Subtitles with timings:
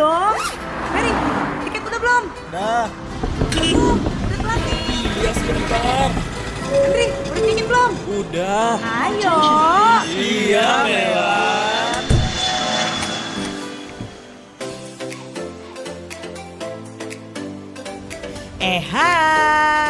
[0.00, 0.36] dong.
[0.90, 1.12] Mary,
[1.68, 2.22] tiket udah belum?
[2.50, 2.86] Dah,
[3.70, 5.04] Oh, udah telat nih.
[5.20, 6.08] iya sebentar.
[6.64, 7.90] Henry, udah tiket belum?
[8.08, 8.72] Udah.
[8.80, 9.38] Ayo.
[10.08, 12.02] Iya, Melan.
[18.60, 19.89] Eh, hai.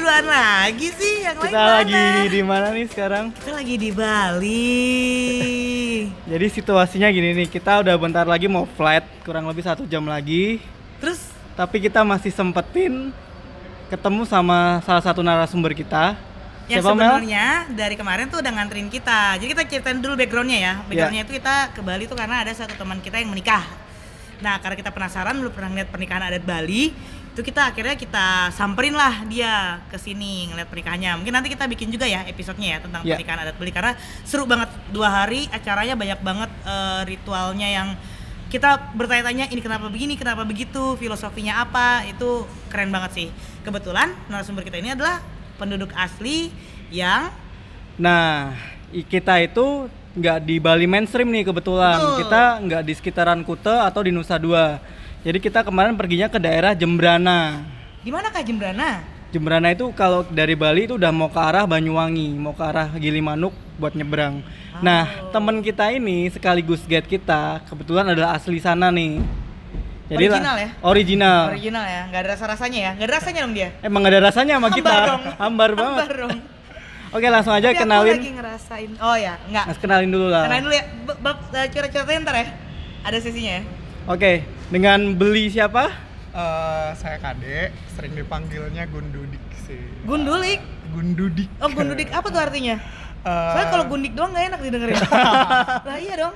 [0.00, 1.14] Berduaan lagi sih?
[1.28, 1.72] Yang lain Kita mana?
[1.76, 3.24] lagi di mana nih sekarang?
[3.36, 4.72] Kita lagi di Bali.
[6.32, 10.64] Jadi situasinya gini nih, kita udah bentar lagi mau flight, kurang lebih satu jam lagi.
[11.04, 13.12] Terus Tapi kita masih sempetin
[13.92, 16.16] ketemu sama salah satu narasumber kita.
[16.64, 17.20] yang Siapa Mel?
[17.20, 19.36] sebenarnya dari kemarin tuh udah nganterin kita.
[19.36, 20.74] Jadi kita ceritain dulu backgroundnya ya.
[20.88, 23.66] Backgroundnya itu kita ke Bali tuh karena ada satu teman kita yang menikah.
[24.40, 26.96] Nah karena kita penasaran belum pernah ngeliat pernikahan adat Bali,
[27.30, 31.22] itu kita akhirnya kita samperin lah dia ke sini ngeliat pernikahannya.
[31.22, 33.14] Mungkin nanti kita bikin juga ya episodenya ya tentang Ya.
[33.14, 33.92] pernikahan adat Bali karena
[34.26, 37.88] seru banget dua hari acaranya banyak banget eh, ritualnya yang
[38.50, 43.28] kita bertanya-tanya ini kenapa begini, kenapa begitu, filosofinya apa, itu keren banget sih.
[43.62, 45.22] Kebetulan narasumber kita ini adalah
[45.54, 46.50] penduduk asli
[46.90, 47.30] yang
[47.94, 48.56] Nah,
[48.90, 52.00] kita itu nggak di Bali mainstream nih kebetulan.
[52.00, 52.16] Betul.
[52.26, 54.80] Kita nggak di sekitaran Kute atau di Nusa Dua.
[55.20, 57.60] Jadi kita kemarin perginya ke daerah Jembrana.
[58.00, 59.04] di mana Kak Jembrana?
[59.30, 63.52] Jembrana itu kalau dari Bali itu udah mau ke arah Banyuwangi, mau ke arah Gilimanuk
[63.76, 64.40] buat nyebrang.
[64.80, 69.20] Nah, temen kita ini sekaligus guide kita kebetulan adalah asli sana nih.
[70.08, 70.68] lah- Original ya?
[70.82, 71.40] Original.
[71.52, 72.90] Original ya, nggak ada rasa-rasanya ya?
[72.96, 73.68] Nggak ada rasanya dong dia?
[73.78, 74.90] Emang gak ada rasanya sama kita.
[74.90, 75.22] Hambar dong.
[75.44, 76.06] Hambar banget.
[76.16, 76.38] Dong.
[77.10, 78.14] Oke, langsung aja Tapi aku kenalin.
[78.16, 78.90] lagi ngerasain.
[78.98, 79.64] Oh ya, nggak.
[79.68, 80.42] Mas kenalin dulu lah.
[80.48, 80.84] Kenalin dulu ya.
[81.20, 82.46] Bab uh, curhat-curhatnya ntar ya.
[83.04, 83.62] Ada sesinya ya.
[84.08, 84.32] Oke,
[84.70, 85.90] dengan beli siapa?
[86.30, 89.82] Eh, saya Kade, sering dipanggilnya Gundudik sih.
[90.06, 90.62] Gundulik.
[90.94, 91.50] Gundudik.
[91.58, 92.78] Oh, gundudik apa tuh artinya?
[93.20, 94.96] Eh, Soalnya kalau gundik doang nggak enak didengerin.
[95.90, 96.34] lah iya dong.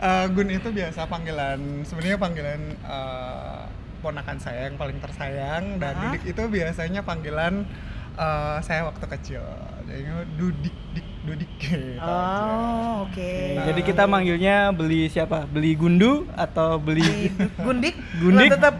[0.00, 3.62] eh, Gun itu biasa panggilan, sebenarnya panggilan eh,
[4.00, 6.02] ponakan saya yang paling tersayang dan Hah?
[6.08, 7.64] Dudik itu biasanya panggilan
[8.16, 9.44] eh, saya waktu kecil.
[9.86, 10.02] Jadi
[10.36, 11.50] Dudik, Dik, Dudik.
[11.98, 13.18] Oh, oke.
[13.18, 15.42] Oke, Jadi kita manggilnya beli siapa?
[15.50, 17.34] Beli gundu atau beli
[17.66, 17.98] gundik.
[18.22, 18.54] Gundik?
[18.54, 18.78] Tetap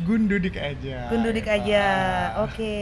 [0.00, 1.12] Gundudik aja.
[1.12, 1.84] Gundudik aja.
[1.84, 2.48] Ah.
[2.48, 2.76] Oke.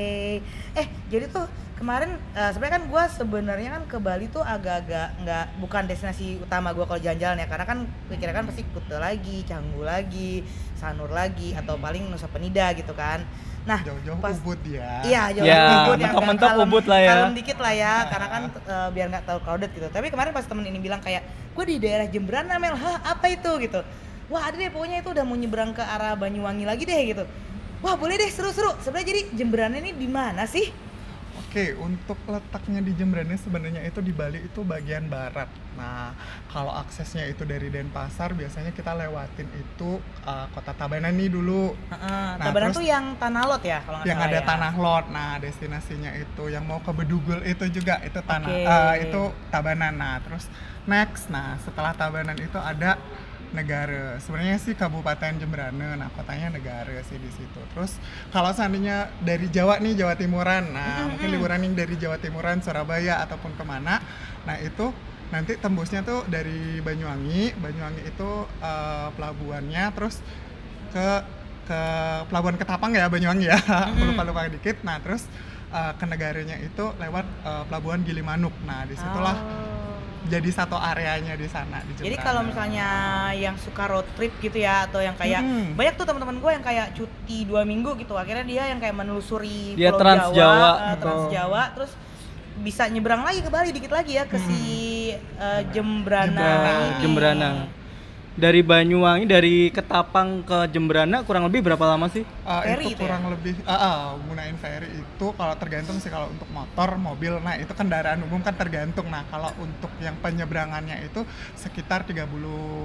[0.75, 5.44] Eh, jadi tuh kemarin eh, sebenarnya kan gua sebenarnya kan ke Bali tuh agak-agak nggak
[5.62, 7.78] bukan destinasi utama gua kalau jalan-jalan ya karena kan
[8.10, 10.47] pikiran kan pasti Kuta lagi, Canggu lagi,
[10.78, 13.22] Sanur lagi atau paling Nusa Penida gitu kan.
[13.68, 15.04] Nah, Jauh-jauh pas- Ubud ya.
[15.04, 17.10] Iya, jauh Ya, Ubud yang mentok-mentok Ubud lah ya.
[17.12, 19.86] Kalem dikit lah ya, karena kan eh, biar nggak terlalu crowded gitu.
[19.92, 21.20] Tapi kemarin pas temen ini bilang kayak,
[21.52, 23.84] gue di daerah Jembrana Mel, hah apa itu gitu.
[24.32, 27.24] Wah ada deh pokoknya itu udah mau nyebrang ke arah Banyuwangi lagi deh gitu.
[27.84, 28.72] Wah boleh deh seru-seru.
[28.80, 30.88] Sebenarnya jadi Jembrana ini di mana sih?
[31.48, 35.48] Oke, untuk letaknya di Jembrana sebenarnya itu di Bali itu bagian barat.
[35.81, 36.12] Nah,
[36.53, 39.97] kalau aksesnya itu dari Denpasar, biasanya kita lewatin itu
[40.28, 41.72] uh, kota Tabanan nih dulu.
[41.88, 44.44] Heeh, Nah, Tabanan terus tuh yang Tanah Lot ya kalau yang ada ya.
[44.44, 45.04] tanah lot.
[45.08, 48.69] Nah, destinasinya itu yang mau ke Bedugul itu juga itu tanah Oke.
[48.69, 49.94] eh, itu Tabanan.
[49.97, 50.53] Nah, terus
[50.84, 53.00] next, nah setelah Tabanan itu ada
[53.53, 54.20] negara.
[54.20, 55.97] Sebenarnya sih Kabupaten Jembrana.
[55.97, 57.60] Nah, kotanya negara sih di situ.
[57.75, 57.97] Terus
[58.28, 60.72] kalau seandainya dari Jawa nih, Jawa Timuran.
[60.72, 64.00] Nah, mungkin liburan yang dari Jawa Timuran, Surabaya ataupun ke mana.
[64.44, 64.92] Nah, itu
[65.28, 67.56] nanti tembusnya tuh dari Banyuwangi.
[67.56, 70.20] Banyuwangi itu eh, pelabuhannya terus
[70.92, 71.08] ke
[71.69, 71.81] ke
[72.32, 73.58] pelabuhan Ketapang ya Banyuwangi ya.
[74.08, 74.81] lupa lupa dikit.
[74.84, 75.25] Nah, terus
[75.72, 78.53] eh, ke negaranya itu lewat eh, pelabuhan Gilimanuk.
[78.64, 79.67] Nah, di situlah Oh.
[80.28, 82.86] Jadi satu areanya di sana di Jadi kalau misalnya
[83.32, 85.74] yang suka road trip gitu ya atau yang kayak Mm-mm.
[85.74, 89.74] banyak tuh teman-teman gue yang kayak cuti dua minggu gitu akhirnya dia yang kayak menelusuri
[89.74, 91.32] Dia Pulau Trans Jawa, eh, Trans betul.
[91.32, 91.92] Jawa terus
[92.58, 94.62] bisa nyebrang lagi ke Bali dikit lagi ya ke si
[95.16, 96.70] eh, Jembrana, Jembrana.
[96.70, 97.00] ini.
[97.02, 97.50] Jembrana.
[98.38, 102.22] Dari Banyuwangi dari Ketapang ke Jembrana kurang lebih berapa lama sih?
[102.47, 103.10] Uh, Ferry itu itu ya?
[103.10, 107.59] kurang lebih ah ah, gunain ferry itu kalau tergantung sih kalau untuk motor mobil nah
[107.59, 111.26] itu kendaraan umum kan tergantung nah kalau untuk yang penyeberangannya itu
[111.58, 112.31] sekitar 30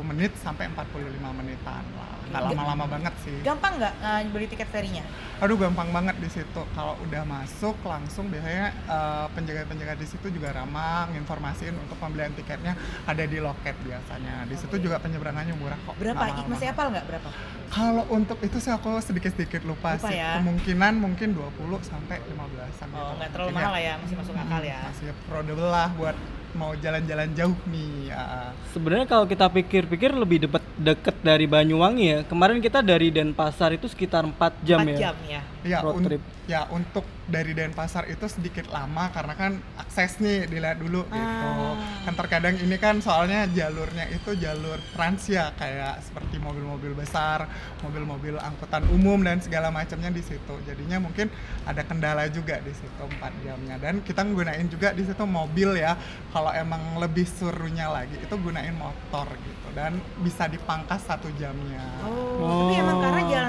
[0.10, 5.04] menit sampai 45 menitan lah nggak lama-lama banget sih Gampang nggak eh, beli tiket ferinya?
[5.44, 10.56] aduh gampang banget di situ kalau udah masuk langsung biasanya uh, penjaga-penjaga di situ juga
[10.56, 16.00] ramah informasiin untuk pembelian tiketnya ada di loket biasanya di situ juga penyeberangannya murah kok
[16.00, 16.31] Berapa?
[16.31, 17.30] mahal Masih hapal nggak berapa?
[17.74, 20.22] Kalau untuk itu sih aku sedikit-sedikit lupa, Lupa sih.
[20.22, 20.38] ya?
[20.38, 23.02] Kemungkinan mungkin 20 sampai 15-an gitu.
[23.02, 24.80] Oh nggak terlalu Mungkin mahal ya, masih masuk akal ya.
[24.86, 26.16] Masih affordable lah buat
[26.54, 28.14] mau jalan-jalan jauh nih.
[28.14, 28.54] ya.
[28.74, 32.20] Sebenarnya kalau kita pikir-pikir lebih deket, deket dari Banyuwangi ya.
[32.26, 34.98] Kemarin kita dari Denpasar itu sekitar 4 jam 4 ya.
[35.10, 35.42] jam ya.
[35.63, 36.21] Ya, road un- trip.
[36.44, 41.48] ya untuk dari Denpasar itu sedikit lama karena kan akses nih dilihat dulu gitu.
[41.48, 41.80] Ah.
[42.04, 47.48] Kan terkadang ini kan soalnya jalurnya itu jalur trans ya kayak seperti mobil-mobil besar,
[47.80, 50.54] mobil-mobil angkutan umum dan segala macamnya di situ.
[50.63, 51.31] Jadinya mungkin
[51.63, 55.95] ada kendala juga di situ 4 jamnya dan kita gunain juga di situ mobil ya.
[56.30, 61.88] Kalau emang lebih serunya lagi itu gunain motor gitu dan bisa dipangkas satu jamnya.
[62.04, 63.01] Oh, tapi emang Oh.
[63.01, 63.43] karena jalannya tuh seru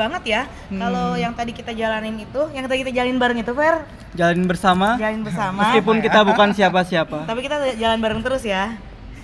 [0.00, 0.42] banget ya.
[0.66, 0.80] Hmm.
[0.80, 4.96] Kalau yang tadi kita jalanin itu, yang tadi kita jalanin bareng itu, Fer, Jalan bersama
[4.96, 5.60] jalan bersama.
[5.62, 7.28] meskipun kita bukan siapa-siapa.
[7.28, 8.74] Tapi kita jalan bareng terus ya.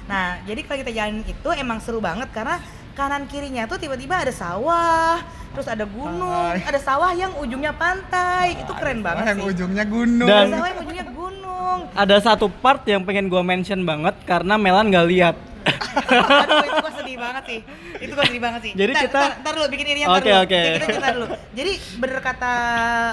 [0.05, 2.61] Nah, jadi kalau kita jalan itu emang seru banget karena
[2.93, 5.19] kanan kirinya tuh tiba-tiba ada sawah,
[5.50, 6.64] terus ada gunung, Pantai.
[6.64, 8.55] ada sawah yang ujungnya pantai.
[8.56, 9.50] itu keren banget yang sih.
[9.50, 10.29] ujungnya gunung.
[10.29, 11.79] Ada Dan- sawah yang ujungnya gunung.
[11.93, 15.37] Ada satu part yang pengen gua mention banget karena Melan nggak lihat.
[16.46, 16.85] Aduh,
[17.16, 17.60] sedih banget sih.
[17.98, 18.72] Itu gua sedih banget sih.
[18.74, 20.60] Jadi Ntar- kita- ntar, ntar dulu bikin ininya ntar Oke, oke.
[20.68, 21.26] Kita cerita dulu.
[21.56, 22.52] Jadi bener kata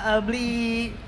[0.03, 0.51] uh, beli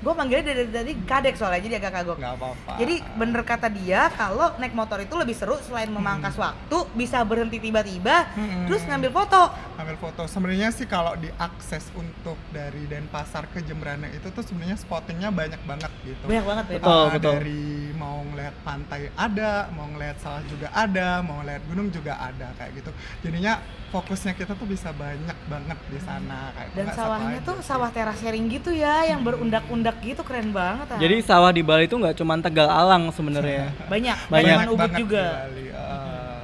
[0.00, 2.16] gua manggilnya dari tadi kadek soalnya jadi agak kagok.
[2.16, 2.72] nggak apa-apa.
[2.76, 7.58] Jadi bener kata dia kalau naik motor itu lebih seru selain memangkas waktu, bisa berhenti
[7.58, 8.64] tiba-tiba, Hmm.
[8.64, 9.42] terus ngambil foto.
[9.76, 10.22] ambil foto.
[10.24, 15.92] Sebenarnya sih kalau diakses untuk dari Denpasar ke Jembrana itu tuh sebenarnya spottingnya banyak banget
[16.00, 16.24] gitu.
[16.24, 16.76] Banyak banget ya.
[16.78, 17.34] Betul, Ah, betul.
[17.34, 22.56] Dari mau ngeliat pantai ada, mau ngeliat sawah juga ada, mau ngeliat gunung juga ada
[22.56, 22.85] kayak gitu.
[23.20, 27.64] Jadinya fokusnya kita tuh bisa banyak banget di sana kayak Dan sawahnya aja tuh sih.
[27.64, 30.86] sawah terasering gitu ya, yang berundak-undak gitu keren banget.
[30.88, 30.98] ah.
[30.98, 33.70] Jadi sawah di Bali itu nggak cuma Tegal Alang sebenarnya.
[33.92, 34.56] banyak, Banyak.
[34.58, 35.24] banyak ubud banget juga.
[35.24, 36.40] di Bali, ah.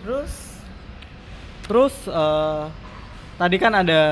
[0.00, 0.32] Terus
[1.62, 2.64] Terus eh,
[3.36, 4.02] tadi kan ada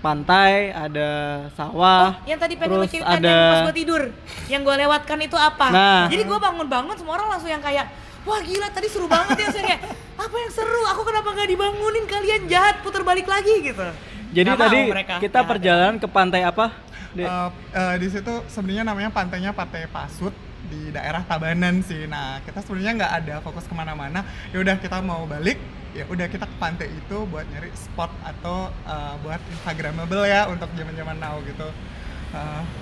[0.00, 1.08] pantai, ada
[1.54, 2.18] sawah.
[2.26, 4.02] yang tadi pengen terus ceritain ada yang pas gue tidur,
[4.50, 5.66] yang gue lewatkan itu apa?
[5.70, 6.04] Nah.
[6.10, 7.86] Jadi gue bangun-bangun semua orang langsung yang kayak
[8.24, 9.82] Wah gila tadi seru banget ya saya kayak
[10.16, 13.84] apa yang seru aku kenapa nggak dibangunin kalian jahat putar balik lagi gitu.
[14.34, 14.80] Jadi tadi
[15.20, 15.48] kita jahat.
[15.48, 16.72] perjalanan ke pantai apa?
[17.14, 20.34] Eh, eh, di situ sebenarnya namanya pantainya Pantai Pasut
[20.66, 22.10] di daerah Tabanan sih.
[22.10, 24.26] Nah kita sebenarnya nggak ada fokus ke mana-mana.
[24.50, 25.60] Ya udah kita mau balik,
[25.94, 30.66] ya udah kita ke pantai itu buat nyari spot atau eh, buat Instagramable ya untuk
[30.74, 31.70] zaman-zaman now gitu.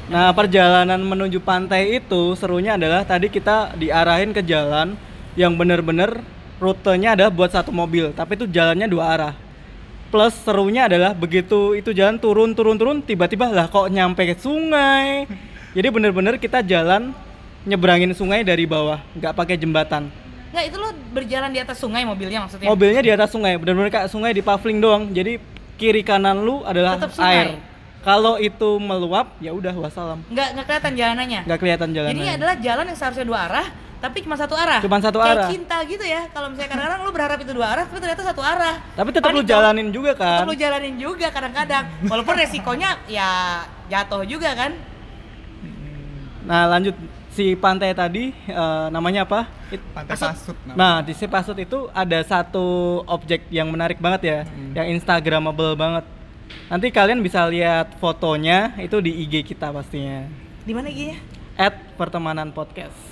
[0.08, 4.96] Nah, perjalanan menuju pantai itu serunya adalah tadi kita diarahin ke jalan
[5.34, 6.20] yang bener-bener
[6.58, 9.34] rutenya adalah buat satu mobil, tapi itu jalannya dua arah.
[10.12, 15.24] Plus serunya adalah begitu itu jalan turun turun turun tiba-tiba lah kok nyampe ke sungai.
[15.76, 17.16] Jadi bener-bener kita jalan
[17.64, 20.12] nyebrangin sungai dari bawah, nggak pakai jembatan.
[20.52, 22.68] Nggak itu lo berjalan di atas sungai mobilnya maksudnya?
[22.68, 25.08] Mobilnya di atas sungai, bener-bener kayak sungai di pavling doang.
[25.08, 25.40] Jadi
[25.80, 27.32] kiri kanan lu adalah Tetap sungai?
[27.32, 27.48] air.
[28.02, 30.20] Kalau itu meluap, ya udah wassalam.
[30.28, 31.40] Nggak nggak kelihatan jalanannya.
[31.46, 32.18] Nggak kelihatan Jadi jalannya.
[32.20, 33.66] ini adalah jalan yang seharusnya dua arah,
[34.02, 34.82] tapi cuma satu arah.
[34.82, 35.48] Cuman satu Kayak arah.
[35.48, 36.26] cinta gitu ya.
[36.28, 38.74] Kalau misalnya kadang-kadang lu berharap itu dua arah, tapi ternyata satu arah.
[38.92, 39.52] Tapi tetap lu Panik dong.
[39.54, 40.36] jalanin juga kan.
[40.36, 41.84] Tetap lu jalanin juga kadang-kadang.
[42.04, 43.30] Walaupun resikonya ya
[43.86, 44.74] jatuh juga kan.
[46.42, 46.98] Nah lanjut
[47.30, 49.46] si pantai tadi eh, namanya apa?
[49.70, 50.28] It- pantai Pasut.
[50.28, 50.56] Pasut.
[50.66, 50.76] namanya.
[50.76, 52.66] Nah di si Pasut itu ada satu
[53.06, 54.74] objek yang menarik banget ya, Hmm.
[54.74, 56.04] yang instagramable banget.
[56.68, 60.26] Nanti kalian bisa lihat fotonya itu di IG kita pastinya.
[60.60, 61.16] Di mana giginya?
[61.54, 63.11] At pertemanan podcast.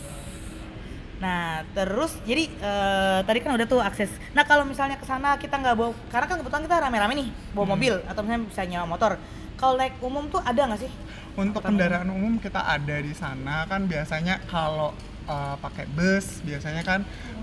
[1.20, 4.08] Nah, terus jadi eh, tadi kan udah tuh akses.
[4.32, 7.64] Nah, kalau misalnya ke sana kita nggak bawa karena kan kebetulan kita rame-rame nih, bawa
[7.69, 7.72] Hmm.
[7.76, 9.12] mobil atau misalnya bisa nyewa motor.
[9.55, 10.93] Kalau naik umum tuh ada nggak sih?
[11.37, 17.00] Untuk kendaraan umum kita ada di sana kan biasanya kalau eh, pakai bus biasanya kan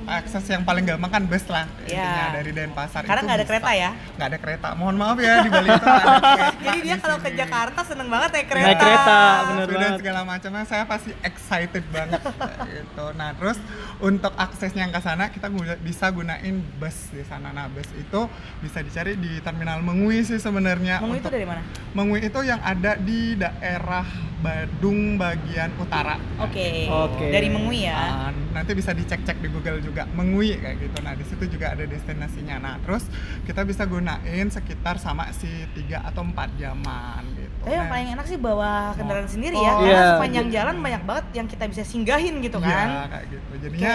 [0.08, 2.34] akses yang paling gampang kan bus lah intinya Iya.
[2.34, 3.52] dari Denpasar Karena itu nggak ada bisa.
[3.52, 3.90] kereta ya?
[4.16, 7.18] nggak ada kereta mohon maaf ya di Bali itu ada kereta Jadi dia di kalau
[7.18, 7.30] ke.
[7.30, 8.66] Jakarta seneng banget naik kereta.
[8.66, 10.00] Naik kereta, bener dan banget.
[10.00, 12.22] segala macamnya saya pasti excited banget
[12.72, 13.06] gitu.
[13.12, 13.58] Nah terus
[13.98, 17.50] untuk aksesnya yang ke sana kita guna- bisa gunain bus di sana.
[17.50, 18.22] Nah bus itu
[18.60, 21.00] bisa dicari di terminal Mengui sih sebenarnya.
[21.00, 21.62] Mengui itu dari mana?
[21.92, 24.08] Mengui itu yang ada di daerah
[24.38, 26.22] Badung bagian utara.
[26.38, 26.86] Oke.
[26.86, 27.34] Oke.
[27.34, 27.98] Dari Mengui ya.
[27.98, 30.98] Ah, nanti bisa dicek-cek di Google juga Mengui kayak gitu.
[31.02, 32.56] Nah di situ juga ada destinasinya.
[32.58, 33.10] Nah terus
[33.50, 37.50] kita bisa gunain sekitar sama si 3 atau 4 jaman gitu.
[37.60, 39.34] Tapi yang Nah, paling enak sih bawa kendaraan Oh.
[39.34, 39.72] sendiri ya.
[39.74, 39.78] Oh.
[39.80, 40.06] Karena Iya.
[40.14, 42.88] sepanjang jalan banyak banget yang kita bisa singgahin gitu Iya, kan.
[43.10, 43.52] kayak gitu.
[43.60, 43.94] Jadinya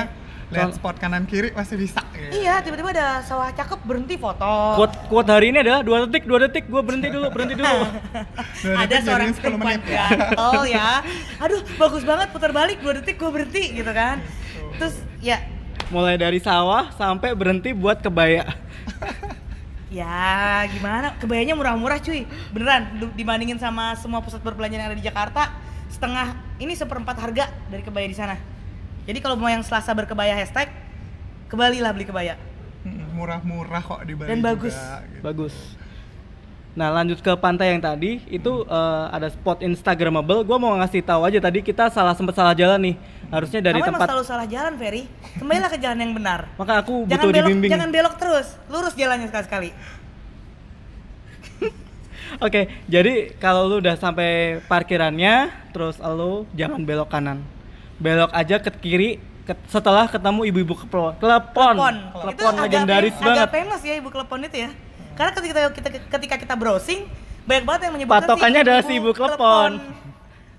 [0.52, 2.04] lihat spot kanan kiri pasti bisa.
[2.12, 2.44] gitu.
[2.44, 4.76] Iya, tiba-tiba ada sawah cakep berhenti foto.
[4.76, 7.76] Quote quote hari ini adalah dua detik, dua detik, gue berhenti dulu, berhenti dulu.
[8.84, 10.06] Ada seorang jadiin 10 perempuan menit ya.
[10.12, 10.90] gatel ya.
[11.42, 14.20] Aduh, bagus banget putar balik dua detik gue berhenti gitu kan.
[14.78, 14.94] Terus
[15.24, 15.40] ya
[15.92, 18.48] Mulai dari sawah sampai berhenti buat kebaya.
[20.00, 21.12] ya gimana?
[21.20, 22.24] Kebayanya murah-murah cuy.
[22.48, 25.52] Beneran dibandingin sama semua pusat perbelanjaan yang ada di Jakarta,
[25.92, 28.40] setengah ini seperempat harga dari kebaya di sana.
[29.02, 30.70] Jadi kalau mau yang Selasa berkebaya hashtag
[31.46, 32.34] ke Bali lah beli kebaya.
[33.12, 34.76] Murah-murah kok di Bali Dan juga, bagus.
[34.76, 35.22] gitu.
[35.22, 35.54] Bagus.
[36.72, 40.40] Nah lanjut ke pantai yang tadi itu eh, ada spot instagramable.
[40.42, 42.96] Gua mau ngasih tahu aja tadi kita salah sempat salah jalan nih.
[43.28, 44.06] Harusnya dari Kamu tempat.
[44.08, 45.04] selalu salah jalan, Ferry.
[45.36, 46.48] Kembalilah ke jalan yang benar.
[46.60, 47.70] Maka aku Jangan butuh belok, dibimbing.
[47.70, 48.46] jangan belok terus.
[48.72, 49.70] Lurus jalannya sekali-sekali.
[52.40, 57.44] Oke, jadi kalau lu udah sampai parkirannya, terus lu jangan belok kanan.
[58.02, 59.10] Belok aja ke kiri
[59.42, 60.74] ke- setelah ketemu ibu-ibu.
[60.76, 61.14] Klepon.
[61.16, 61.74] Klepon.
[62.12, 63.38] Klepon agak legendaris fam- banget.
[63.38, 64.70] Agak famous ya ibu klepon itu ya.
[65.12, 67.06] Karena ketika kita ketika kita browsing
[67.42, 69.70] banyak banget yang menyebutkan Patokannya adalah si ibu klepon.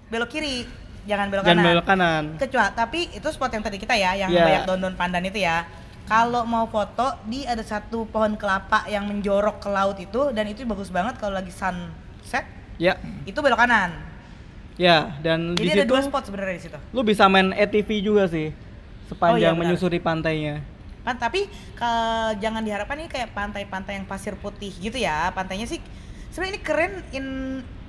[0.07, 0.63] Belok kiri,
[1.03, 1.67] jangan belok Jangan kanan.
[1.67, 2.23] belok kanan.
[2.37, 4.43] Kecuali tapi itu spot yang tadi kita ya, yang Iya.
[4.43, 5.65] banyak daun-daun pandan itu ya.
[6.03, 10.61] Kalau mau foto di ada satu pohon kelapa yang menjorok ke laut itu dan itu
[10.63, 12.43] bagus banget kalau lagi sunset.
[12.75, 13.95] Ya, Itu belok kanan.
[14.75, 16.77] Ya dan Jadi di ada situ dua spot sebenarnya di situ.
[16.89, 18.49] lu bisa main ATV juga sih
[19.05, 20.63] sepanjang Oh, iya, menyusuri pantainya.
[21.01, 25.29] Kan tapi ke- jangan diharapkan ini kayak pantai-pantai yang pasir putih gitu ya.
[25.29, 25.77] Pantainya sih
[26.29, 27.25] sebenarnya ini keren in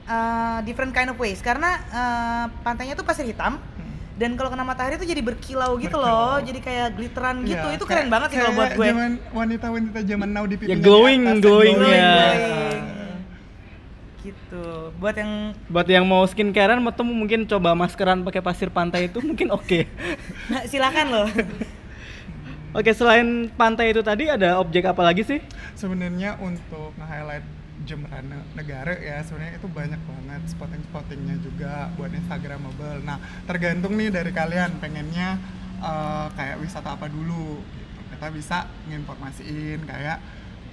[0.05, 3.57] uh, different kind of ways karena uh, pantainya tuh pasir hitam
[4.15, 7.59] dan kalau kena matahari tuh jadi berkilau gitu loh, jadi kayak glitteran gitu.
[7.65, 8.87] Iya, itu keren kayak- banget sih kalau buat kayak gue.
[8.89, 12.15] Zaman wanita-wanita zaman now di Ya, glowing, atas, glowing, glowing, ya.
[12.15, 12.83] glowing.
[14.25, 14.65] Gitu.
[14.97, 19.53] Buat yang Buat yang mau skincarean atau mungkin coba maskeran pakai pasir pantai itu mungkin
[19.53, 19.85] oke.
[20.49, 21.29] nah, silakan loh.
[22.75, 25.39] Oke, selain pantai itu tadi ada objek apa lagi sih?
[25.79, 27.47] Sebenarnya untuk nge-highlight
[27.87, 33.05] Jembrana negara ya sebenarnya itu banyak banget spotting-spottingnya juga buat Instagramable.
[33.07, 35.39] Nah tergantung nih dari kalian pengennya
[35.79, 37.63] eh, kayak wisata apa dulu.
[37.63, 38.01] Gitu.
[38.11, 38.59] Kita bisa
[38.91, 40.19] nginformasiin kayak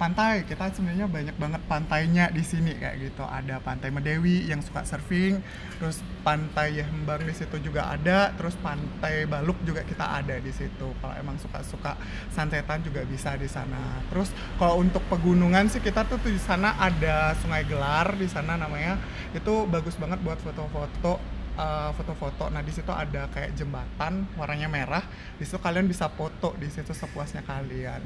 [0.02, 0.42] pantai.
[0.50, 3.22] Kita sebenarnya banyak banget pantainya di sini kayak gitu.
[3.22, 5.38] Ada pantai Medewi yang suka surfing,
[5.78, 10.90] terus pantai Hembang di situ juga ada, terus pantai Baluk juga kita ada di situ.
[10.98, 11.94] Kalau emang suka-suka
[12.34, 14.02] sunsetan juga bisa di sana.
[14.10, 18.98] Terus kalau untuk pegunungan sih kita tuh di sana ada Sungai Gelar di sana namanya.
[19.38, 21.22] Itu bagus banget buat foto-foto
[21.62, 22.50] uh, foto-foto.
[22.50, 25.04] Nah, di situ ada kayak jembatan warnanya merah.
[25.38, 28.02] Di situ kalian bisa foto di situ sepuasnya kalian.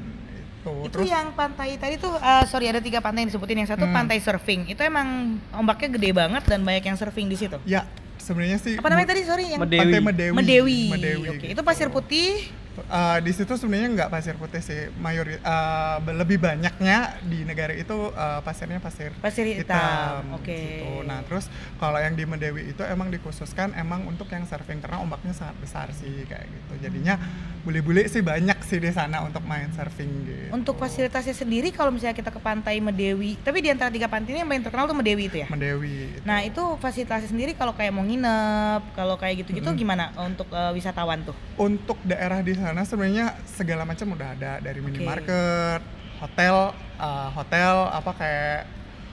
[0.82, 0.98] Itu.
[0.98, 3.94] itu yang pantai tadi tuh uh, sorry ada tiga pantai yang disebutin yang satu Hmm.
[3.94, 4.66] pantai surfing.
[4.66, 5.06] Itu emang
[5.50, 7.54] ombaknya gede banget dan banyak yang surfing di situ.
[7.64, 9.22] ya, sebenarnya sih Apa namanya tadi?
[9.22, 9.80] Sorry yang Medewi.
[9.80, 10.34] Pantai Medewi.
[10.34, 10.80] Medewi.
[10.90, 11.52] Medewi, Oke, gitu.
[11.54, 12.50] itu pasir putih.
[12.86, 18.12] Uh, di situ sebenarnya nggak pasir putih sih, mayori uh, lebih banyaknya di negara itu
[18.12, 20.36] uh, pasirnya pasir Pasir hitam.
[20.36, 20.52] Oke.
[20.52, 21.08] gitu.
[21.08, 21.48] Nah terus
[21.80, 25.88] kalau yang di Medewi itu emang dikhususkan emang untuk yang surfing karena ombaknya sangat besar
[25.96, 26.72] sih kayak gitu.
[26.84, 27.16] Jadinya
[27.64, 30.54] bule-bule sih banyak sih di sana untuk main surfing gitu.
[30.54, 34.38] Untuk fasilitasnya sendiri kalau misalnya kita ke pantai Medewi, tapi di antara tiga pantai ini
[34.44, 35.48] yang paling terkenal tuh Medewi itu ya.
[35.50, 36.12] Medewi.
[36.12, 36.22] itu.
[36.22, 39.80] Nah itu fasilitasnya sendiri kalau kayak mau nginep, kalau kayak gitu-gitu Mm-mm.
[39.80, 41.36] gimana untuk uh, wisatawan tuh?
[41.56, 45.80] untuk daerah di sana sebenarnya segala macam udah ada dari minimarket,
[46.18, 48.60] hotel, uh, hotel apa kayak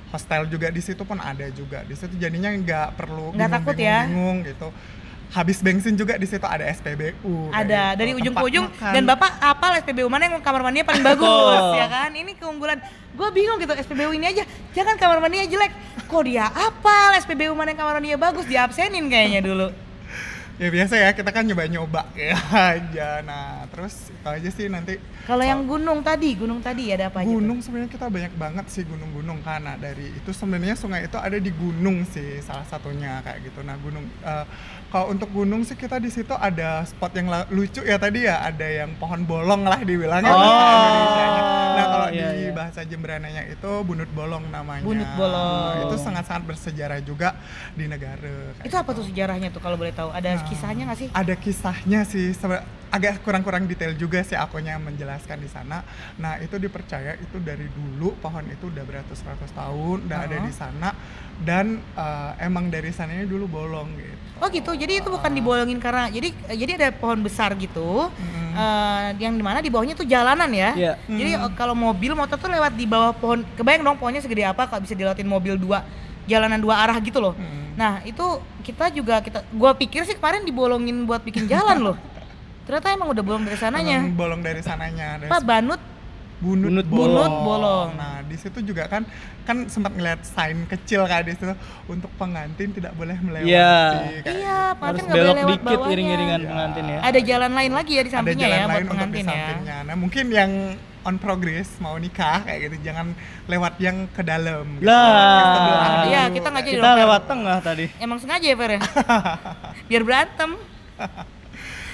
[0.09, 4.05] hostel juga di situ pun ada juga di situ jadinya nggak perlu Nggak takut ya?
[4.05, 4.69] bingung gitu
[5.33, 7.97] habis bensin juga di situ ada SPBU Ada gitu.
[7.97, 8.93] dari ujung ke ujung makan.
[8.93, 11.81] dan bapak apal SPBU mana yang kamar mandinya paling bagus Betul.
[11.81, 12.09] ya kan?
[12.13, 12.77] Ini keunggulan.
[13.17, 14.45] Gue bingung gitu SPBU ini aja,
[14.77, 15.73] jangan kamar mandinya jelek.
[16.05, 19.73] Kok dia apal SPBU mana yang kamar mandinya bagus diabsenin kayaknya dulu.
[20.53, 25.39] Ya biasa ya kita kan nyoba-nyoba ya aja nah terus itu aja sih nanti Kalau
[25.39, 29.79] yang gunung tadi, gunung tadi ada apa gunung sebenarnya kita banyak banget sih gunung-gunung karena
[29.79, 34.03] dari itu sebenarnya sungai itu ada di gunung sih salah satunya kayak gitu nah gunung
[34.19, 34.45] eh,
[34.91, 38.67] kalau untuk gunung sih kita di situ ada spot yang lucu ya tadi ya ada
[38.67, 42.51] yang pohon bolong lah dibilangnya Oh, nah kalau iya, di iya.
[42.53, 45.73] bahasa Jembrananya itu bunut bolong namanya Bunut bolong.
[45.73, 47.33] Nah, itu sangat-sangat bersejarah juga
[47.73, 49.01] di negara Itu apa gitu.
[49.01, 50.13] tuh sejarahnya tuh kalau boleh tahu?
[50.13, 51.07] Ada Nah, kisahnya nggak sih?
[51.13, 52.31] Ada kisahnya sih,
[52.93, 55.81] agak kurang-kurang detail juga sih akunya menjelaskan di sana.
[56.21, 60.45] Nah itu dipercaya itu dari dulu pohon itu udah beratus-ratus tahun, udah ada Uh-huh.
[60.45, 60.89] di sana
[61.41, 64.13] dan eh, emang dari sananya dulu bolong gitu.
[64.37, 68.51] Oh gitu, jadi itu bukan dibolongin karena jadi jadi ada pohon besar gitu, Mm.
[68.53, 70.69] eh, yang di mana di bawahnya tuh jalanan ya.
[70.77, 70.93] Iya.
[71.09, 71.43] Jadi Mm.
[71.49, 74.85] eh, kalau mobil motor tuh lewat di bawah pohon, kebayang dong pohonnya segede apa kalau
[74.85, 75.81] bisa dilewatin mobil dua
[76.29, 77.33] jalanan dua arah gitu loh.
[77.33, 77.62] Mm.
[77.73, 78.25] Nah itu
[78.61, 81.97] kita juga kita, gua pikir sih kemarin dibolongin buat bikin jalan loh.
[82.65, 83.99] Ternyata emang udah bolong dari sananya.
[84.01, 85.07] Emang bolong dari sananya.
[85.17, 85.81] Dari Apa banut?
[86.39, 87.07] bunut, Bunut bolong.
[87.15, 87.89] Bunut bolong.
[87.95, 89.07] Nah di situ juga kan
[89.43, 91.55] kan sempat ngeliat sign kecil kayak di situ
[91.87, 93.47] untuk pengantin tidak boleh melewati.
[93.47, 93.75] Iya.
[94.27, 96.49] Iya, Harus pengantin nggak boleh belok lewat dikit iring-iringan Iya.
[96.49, 96.99] pengantin ya.
[96.99, 99.23] Ada jalan lain lagi ya di ada sampingnya jalan ya buat lain untuk di pengantin
[99.23, 99.31] ya.
[99.31, 99.77] sampingnya.
[99.87, 100.51] Nah mungkin yang
[101.03, 103.11] on progress mau nikah kayak gitu jangan
[103.45, 104.63] lewat yang ke dalam.
[104.75, 104.87] gitu.
[104.87, 106.03] Lah.
[106.07, 107.85] Iya, kita nggak jadi Kita dong, lewat tengah tadi.
[107.99, 108.81] Emang sengaja ya Fer ya?
[109.91, 110.51] Biar berantem.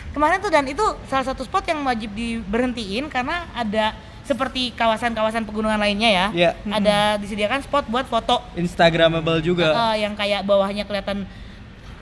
[0.09, 3.93] Kemarin tuh dan itu salah satu spot yang wajib diberhentiin karena ada
[4.25, 6.25] seperti kawasan-kawasan pegunungan lainnya ya.
[6.29, 6.51] Iya.
[6.65, 9.73] Ada disediakan spot buat foto Instagramable juga.
[9.93, 11.25] eh, yang kayak bawahnya kelihatan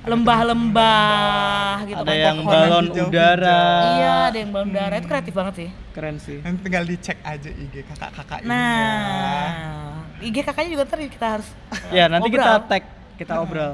[0.08, 3.08] lembah-lembah gitu ada kan, yang balon hijau-hijau.
[3.12, 3.64] udara.
[4.00, 5.70] Iya, ada yang balon udara itu kreatif banget sih.
[5.92, 6.38] Keren sih.
[6.42, 8.56] Nanti tinggal dicek aja IG kakak-kakak ini ya.
[8.56, 11.48] Nah, IG kakaknya juga ntar kita harus
[11.98, 12.40] Ya, nanti obrol.
[12.40, 12.84] kita tag,
[13.20, 13.74] kita obrol.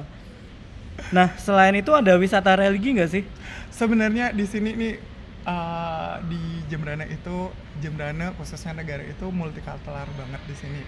[1.09, 3.23] Nah, selain itu ada wisata religi nggak sih?
[3.69, 4.93] Sebenarnya di sini nih
[5.43, 6.37] uh, di
[6.69, 7.49] Jembrana itu
[7.81, 10.81] Jembrana khususnya negara itu multikultural banget di sini.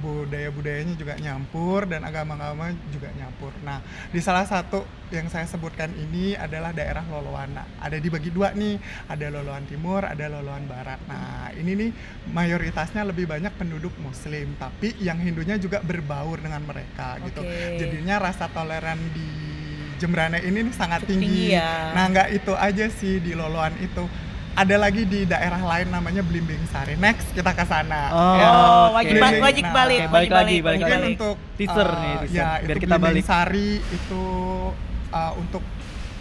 [0.00, 3.52] Budaya-budayanya juga nyampur dan agama-agama juga nyampur.
[3.60, 4.82] Nah, di salah satu
[5.12, 7.68] yang saya sebutkan ini adalah daerah Loloana.
[7.76, 10.96] Ada dibagi dua nih, ada Loloan Timur, ada Loloan Barat.
[11.04, 11.90] Nah, ini nih
[12.32, 17.44] mayoritasnya lebih banyak penduduk Muslim, tapi yang Hindunya juga berbaur dengan mereka gitu.
[17.44, 17.76] Oke.
[17.76, 19.28] Jadinya rasa toleran di
[20.00, 21.54] Jembrana ini nih sangat Cukup tinggi tinggi.
[21.54, 21.94] ya.
[21.94, 24.31] Nah, nggak itu aja sih di Loloan itu.
[24.52, 26.92] Ada lagi di daerah lain namanya Blimbing Sari.
[27.00, 28.12] Next kita ke sana.
[28.12, 28.48] Oh, Ya.
[28.92, 31.12] Wajib, Blimbing- wajib nah, balik, oke, wajib balik lagi, balik, balik wajib Mungkin lagi.
[31.16, 33.24] untuk Teaser uh, nih, teaser, ya, biar itu kita Blimbing balik.
[33.24, 34.24] Sari itu
[35.08, 35.62] uh, untuk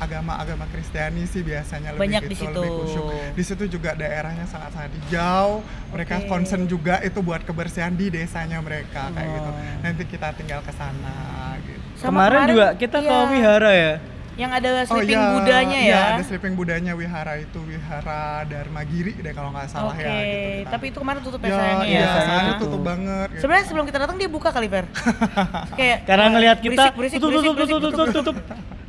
[0.01, 2.57] agama-agama Kristiani sih biasanya lebih Banyak gitu, di situ.
[2.57, 3.05] lebih khusyuk.
[3.37, 5.61] Di situ juga daerahnya sangat-sangat hijau.
[5.93, 6.27] Mereka Oke.
[6.31, 9.49] concern juga itu buat kebersihan di desanya mereka kayak gitu.
[9.53, 9.77] Oh.
[9.85, 11.85] Nanti kita tinggal ke sana gitu.
[12.01, 13.29] Sama kemarin, kemarin, juga kita ke iya.
[13.29, 13.93] wihara ya.
[14.39, 16.03] Yang ada sleeping iya, budanya iya, ya.
[16.15, 20.31] ada sleeping budanya wihara itu wihara Dharma Giri deh kalau nggak salah Oke, ya gitu.
[20.63, 20.69] kita.
[20.71, 22.07] tapi itu kemarin tutup ya, ya, sayangnya iya, ya.
[22.15, 22.63] sayangnya tutup.
[22.63, 23.27] tutup banget.
[23.27, 23.41] gitu.
[23.43, 24.85] Sebenarnya sebelum kita datang dia buka kali Fer.
[25.79, 28.79] Kayak Karena ngelihat kita berisik, berisik, tutup, berisik, tutup, berisik, tutup, tutup, tutup.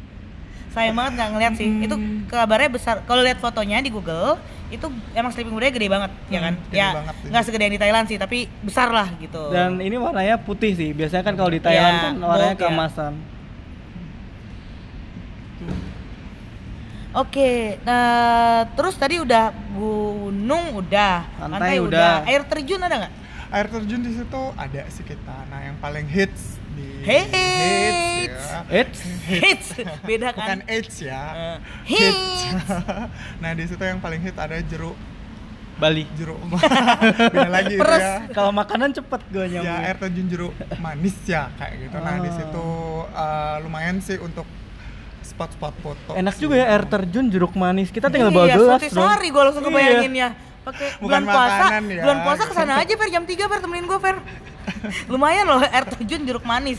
[0.72, 1.68] Sayang banget nggak ngeliat sih.
[1.84, 1.96] Itu
[2.32, 2.96] kabarnya besar.
[3.04, 4.40] Kalau lihat fotonya di Google,
[4.72, 6.54] itu emang sleeping budaya gede banget, ya kan?
[6.56, 7.28] Hmm, gede ya banget sih.
[7.28, 9.52] nggak segede yang di Thailand sih, tapi besar lah gitu.
[9.52, 10.96] Dan ini warnanya putih sih.
[10.96, 13.10] Biasanya kan kalau di Thailand Iya, kan warnanya gold ya.
[17.12, 21.84] Oke, nah terus tadi udah gunung udah, Pantai udah.
[21.84, 22.12] udah.
[22.24, 23.12] air terjun ada nggak?
[23.52, 25.36] Air terjun di situ ada sih kita.
[25.46, 27.36] Nah, yang paling hits di Hits.
[27.36, 28.64] ya.
[28.72, 29.68] Eits, Hits,
[30.00, 30.58] beda Bukan kan?
[30.64, 31.24] H ya.
[31.36, 32.32] Eh, hits.
[32.48, 32.68] hits.
[33.44, 34.96] nah, di situ yang paling hit ada jeruk
[35.74, 36.08] Bali.
[36.14, 36.40] jeruk
[37.28, 38.00] beda lagi Peres.
[38.00, 38.14] ya.
[38.30, 39.68] Kalau makanan cepet gue nyambung.
[39.68, 41.96] Ya, air terjun jeruk manis ya kayak gitu.
[41.98, 42.34] Nah, di Oh.
[42.34, 42.66] situ
[43.12, 44.48] uh, lumayan sih untuk
[45.32, 46.10] spot-spot foto.
[46.12, 47.88] Enak juga ya air terjun jeruk manis.
[47.88, 49.70] Kita tinggal bawa iya, gelas Sari gue langsung Iya.
[49.72, 50.28] kebayangin ya.
[50.62, 52.50] Pakai Bukan bulan puasa, ya, bulan puasa gitu.
[52.50, 54.16] ke sana aja Fer jam 3 Fer temenin gue Fer.
[55.12, 56.78] Lumayan loh air terjun jeruk manis.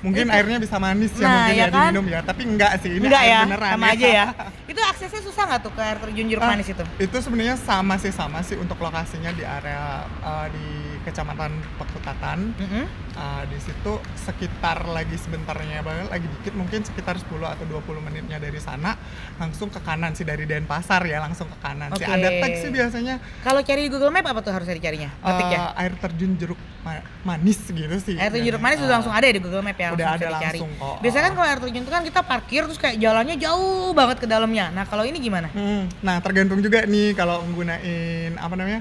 [0.00, 1.92] Mungkin airnya bisa manis ya Nah, mungkin ya ya, kan?
[1.92, 4.26] diminum ya, tapi enggak sih ini Enggak air ya, beneran sama aja ya.
[4.72, 6.84] Itu aksesnya susah nggak tuh ke air terjun jeruk Ah, manis itu?
[6.96, 12.52] Itu sebenarnya sama sih sama sih untuk lokasinya di area uh, di Kecamatan Pekutatan.
[12.54, 12.84] Mm-mm.
[13.10, 18.38] Uh, di situ sekitar lagi sebentarnya banget lagi dikit mungkin sekitar 10 atau 20 menitnya
[18.38, 18.94] dari sana
[19.36, 22.08] langsung ke kanan sih dari Denpasar ya langsung ke kanan sih Oke.
[22.08, 25.10] ada tag sih biasanya Kalau cari di Google Map apa tuh harusnya dicarinya?
[25.18, 25.58] Ketik ya.
[25.60, 29.12] uh, air terjun jeruk ma- manis gitu sih Air terjun jeruk manis Uh, udah langsung
[29.12, 30.38] ada ya di Google Map ya, udah ada dicari.
[30.56, 30.96] langsung kok.
[31.00, 34.26] Biasanya kan kalau air terjun itu kan kita parkir terus kayak jalannya jauh banget ke
[34.26, 34.70] dalamnya.
[34.70, 35.50] Nah kalau ini gimana?
[35.50, 38.80] Hmm, Nah, tergantung juga nih kalau menggunain apa namanya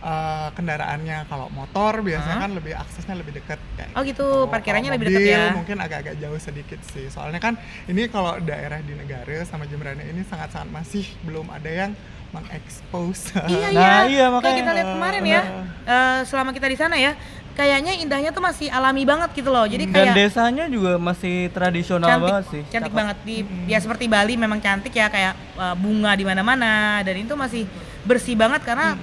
[0.00, 1.18] eh, kendaraannya.
[1.26, 2.44] Kalau motor biasanya Hah?
[2.44, 3.92] kan lebih aksesnya lebih dekat kayak.
[3.92, 5.42] Oh gitu, parkirannya Kalau lebih dekat ya.
[5.52, 7.06] Mungkin agak-agak jauh sedikit sih.
[7.06, 11.92] Soalnya kan ini kalau daerah di negara sama Jemberana ini sangat-sangat masih belum ada yang
[12.30, 13.34] mengekspos.
[13.46, 14.56] iya Nah, iya, iya, kayak makanya.
[14.56, 15.40] kita lihat kemarin ya,
[15.84, 17.12] eh, selama kita di sana ya,
[17.52, 19.66] kayaknya indahnya tuh masih alami banget gitu loh.
[19.66, 22.62] Jadi Dan kayak desanya juga masih tradisional cantik, banget sih.
[22.70, 23.00] cantik Cakep.
[23.02, 23.36] banget di
[23.66, 27.66] ya seperti Bali memang cantik ya kayak eh, bunga di mana-mana dan itu masih
[28.06, 28.94] bersih banget karena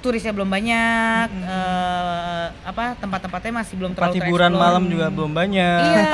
[0.00, 5.80] turisnya belum banyak, eh, apa tempat-tempatnya masih belum Tempat terlalu hiburan malam juga belum banyak.
[5.84, 6.12] Iya,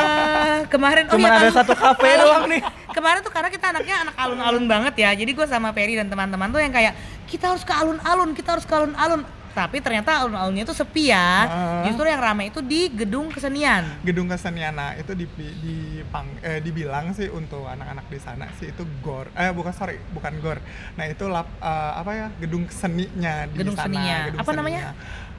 [0.66, 2.62] kemarin oh Cuman iya, ada satu kafe doang nih.
[2.90, 5.11] Kemarin tuh karena kita anaknya anak alun-alun banget ya.
[5.14, 6.92] Jadi gue sama Ferry dan teman-teman tuh yang kayak
[7.31, 9.22] kita harus ke alun-alun, kita harus ke alun-alun.
[9.57, 11.29] Tapi ternyata alun-alunnya tuh sepi ya.
[11.42, 11.83] Ah.
[11.83, 13.88] Justru yang ramai itu di gedung kesenian.
[14.05, 18.69] Gedung kesenian nah, itu di, di pang, eh, dibilang sih untuk anak-anak di sana sih
[18.69, 20.59] itu gor eh bukan sorry bukan gor
[20.92, 24.16] nah itu lap, eh, apa ya gedung seninya di Gedung sana seninya.
[24.29, 24.83] gedung Apa namanya?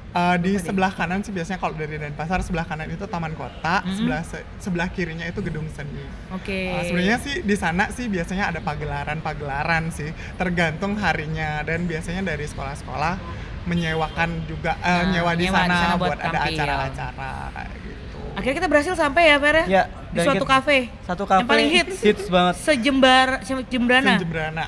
[0.10, 3.94] Eh, di sebelah kanan sih biasanya kalau dari Denpasar sebelah kanan itu taman kota Mhm.
[3.94, 6.02] sebelah se- sebelah kirinya itu gedung seni
[6.32, 6.74] Oke.
[6.74, 12.44] Eh, sebenarnya sih di sana sih biasanya ada pagelaran-pagelaran sih tergantung harinya dan biasanya dari
[12.44, 17.30] sekolah-sekolah menyewakan juga eh, Nah, nyewa di nyewa di sana, sana buat buat, ada acara-acara
[17.78, 20.78] gitu Akhirnya kita berhasil sampai ya Fer Ya, Di dan suatu kafe.
[21.04, 21.98] Satu kafe Yang paling hits.
[22.00, 22.54] hits banget.
[22.62, 23.28] Sejembar
[23.68, 24.16] Jembrana.
[24.16, 24.66] Jembrana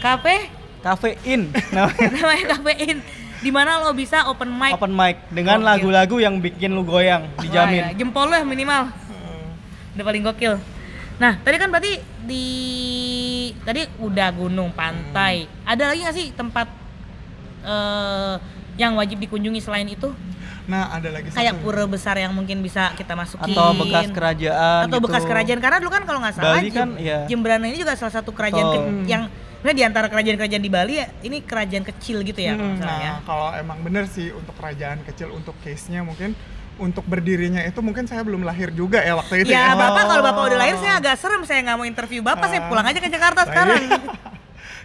[0.00, 0.48] Kafe
[0.82, 2.08] Cafe In namanya.
[2.10, 2.98] namanya Cafe In.
[3.38, 4.74] Di mana lo bisa open mic.
[4.74, 7.82] Open mic dengan lagu-lagu yang bikin lu goyang, Wah, dijamin.
[7.82, 8.90] ya, jempol lo ya minimal.
[9.94, 10.54] Udah paling gokil.
[11.18, 12.46] Nah, tadi kan berarti di
[13.62, 15.46] tadi udah gunung, pantai.
[15.62, 16.66] Ada lagi nggak sih tempat
[17.62, 18.34] eh,
[18.74, 20.10] yang wajib dikunjungi selain itu?
[20.62, 21.62] Nah, ada lagi Kayak satu.
[21.62, 25.04] pura besar yang mungkin bisa kita masukin atau bekas kerajaan atau gitu.
[25.04, 27.18] bekas kerajaan karena dulu kan kalau nggak salah Bali Jem- kan, iya.
[27.26, 28.78] Jemberana ini juga salah satu kerajaan Betul.
[28.78, 29.22] ke- yang
[29.58, 32.98] sebenarnya di antara kerajaan-kerajaan di Bali ya ini kerajaan kecil gitu ya Hmm, salah nah,
[33.00, 33.12] ya.
[33.22, 36.38] kalau emang bener sih untuk kerajaan kecil untuk case-nya mungkin
[36.76, 39.74] untuk berdirinya itu mungkin saya belum lahir juga ya waktu itu Ya, ya.
[39.76, 40.62] Bapak kalau Bapak udah Oh.
[40.62, 43.40] lahir saya agak serem saya nggak mau interview Bapak, saya Ah, pulang aja ke Jakarta
[43.40, 43.82] Nah, sekarang.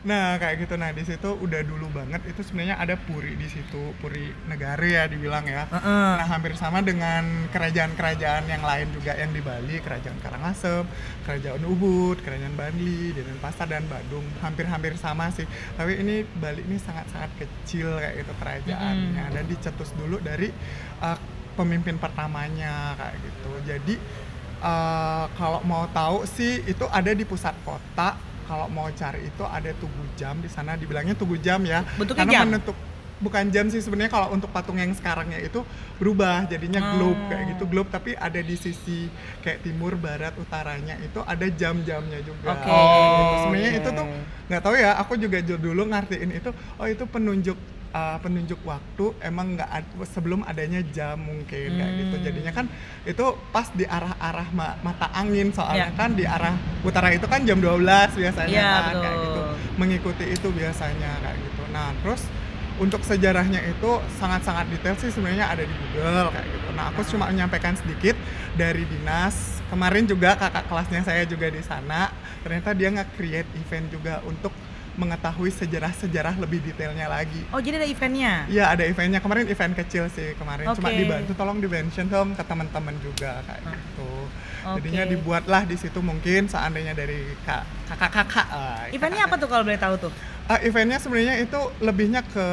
[0.08, 0.80] nah kayak gitu.
[0.80, 5.04] Nah di situ udah dulu banget itu sebenarnya ada puri di situ puri negara ya
[5.12, 5.68] dibilang ya.
[5.68, 6.12] Heeh.
[6.24, 10.88] nah hampir sama dengan kerajaan-kerajaan yang lain juga yang di Bali kerajaan Karangasem
[11.28, 15.44] kerajaan Ubud kerajaan Bali Denpasar dan Bandung hampir-hampir sama sih.
[15.76, 19.26] Tapi ini Bali ini sangat-sangat kecil kayak gitu kerajaannya.
[19.36, 20.48] Dan dicetus dulu dari
[21.04, 21.20] uh,
[21.60, 23.52] pemimpin pertamanya kayak gitu.
[23.68, 23.96] Jadi
[24.62, 29.70] uh, kalau mau tahu sih itu ada di pusat kota kalau mau cari itu ada
[29.76, 32.48] Tugu Jam di sana dibilangnya Tugu Jam ya Bentuknya karena jam?
[32.48, 32.78] menentuk
[33.18, 35.66] bukan jam sih sebenarnya kalau untuk patung yang sekarangnya itu
[35.98, 37.50] berubah jadinya globe kayak Oh.
[37.50, 39.10] gitu globe tapi ada di sisi
[39.42, 42.70] kayak timur barat utaranya itu ada jam-jamnya juga Oke.
[42.70, 43.34] Gitu.
[43.42, 43.80] sebenarnya Oke.
[43.80, 44.06] itu tuh
[44.48, 47.58] nggak tahu ya aku juga ju- dulu ngertiin itu oh itu penunjuk
[47.98, 52.24] uh, penunjuk waktu emang nggak ad- sebelum adanya jam mungkin kayak gitu Hmm.
[52.24, 52.66] jadinya kan
[53.04, 55.98] itu pas di arah-arah ma- mata angin soalnya Ya.
[55.98, 57.82] kan di arah utara itu kan jam 12
[58.14, 59.42] biasanya Iya, kan kayak gitu
[59.76, 62.22] mengikuti itu biasanya kayak gitu nah terus
[62.78, 66.68] untuk sejarahnya itu sangat-sangat detail sih sebenarnya ada di Google kayak gitu.
[66.78, 68.14] Nah aku cuma menyampaikan sedikit
[68.54, 69.34] dari dinas.
[69.66, 72.14] Kemarin juga kakak kelasnya saya juga di sana.
[72.46, 74.54] Ternyata dia nge-create event juga untuk
[74.98, 77.46] mengetahui sejarah-sejarah lebih detailnya lagi.
[77.48, 78.34] Oh, jadi ada eventnya.
[78.48, 80.98] Iya ada eventnya kemarin event kecil sih kemarin cuma Oke.
[80.98, 83.72] dibantu tolong di mention dong ke teman-teman juga kayak Ah.
[83.72, 84.12] gitu.
[84.68, 84.76] Oke.
[84.82, 88.48] Jadinya dibuatlah di situ mungkin seandainya dari kak- kakak-kakak.
[88.50, 90.12] ah, Eventnya apa tuh kalau boleh tahu tuh?
[90.46, 92.46] Ah, eventnya sebenarnya itu lebihnya ke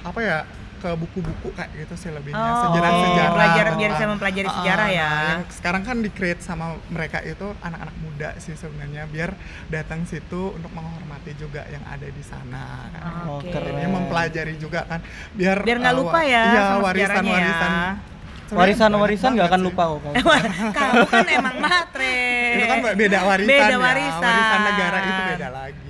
[0.00, 0.38] apa ya
[0.78, 5.10] ke buku-buku kayak gitu sih lebihnya Oh, sejarah-sejarah pelajaran biar bisa mempelajari Ah, sejarah ya.
[5.10, 9.30] nah, yang sekarang kan di create sama mereka itu anak-anak muda sih sebenarnya biar
[9.68, 13.00] datang situ untuk menghormati juga yang ada di sana kan.
[13.24, 13.50] Oh, Oke.
[13.50, 13.68] keren.
[13.68, 15.00] Jadinya mempelajari juga kan
[15.32, 17.90] biar Biar nggak uh, lupa ya iya sama warisan-warisan ya.
[18.48, 20.12] Sebenarnya Warisan-warisan nggak akan lupa kok.
[20.78, 22.16] Kamu kan emang matre.
[22.50, 23.76] itu kan beda warisan Beda ya.
[23.76, 24.22] warisan.
[24.24, 25.87] warisan negara itu beda lagi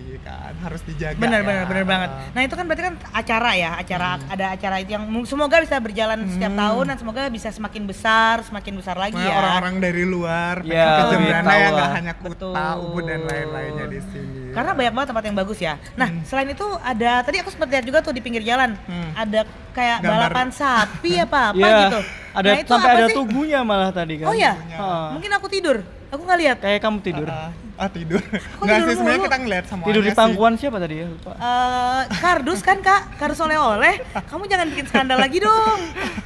[0.58, 1.46] harus dijaga Benar ya.
[1.46, 2.10] benar benar banget.
[2.28, 6.18] Nah, itu kan berarti kan acara ya, acara ada acara itu yang semoga bisa berjalan
[6.28, 6.60] setiap Hmm.
[6.60, 9.38] tahun dan semoga bisa semakin besar, semakin besar lagi Makanya ya.
[9.38, 12.54] orang-orang dari luar Ya, pengen ke lebih Jembrana tahu ya nggak hanya Kuta, Betul.
[12.82, 14.36] Ubud dan lain-lainnya di sini.
[14.48, 15.74] Karena banyak banget tempat yang bagus ya.
[15.94, 18.74] Nah, selain itu ada tadi aku sempat lihat juga tuh di pinggir jalan.
[18.82, 19.10] Hmm.
[19.14, 19.40] Ada
[19.70, 20.10] kayak Gambar.
[20.26, 22.00] balapan sapi apa apa Iya, gitu.
[22.32, 23.14] ada nah, itu sampai apa ada sih?
[23.14, 24.26] tubuhnya malah tadi kan.
[24.26, 24.52] Oh ya?
[24.74, 25.14] Ha.
[25.14, 25.78] Mungkin aku tidur.
[26.08, 26.58] Aku nggak lihat.
[26.64, 27.28] Kayak kamu tidur.
[27.28, 28.20] Ah, ah, tidur.
[28.64, 30.18] Nggak tidur sih sebenarnya kita ngeliat semuanya Tidur di sih.
[30.18, 31.06] pangkuan siapa tadi ya?
[31.06, 31.32] Lupa.
[31.36, 33.94] Eh, kardus kan kak, kardus oleh-oleh.
[34.16, 35.80] Kamu jangan bikin skandal lagi dong.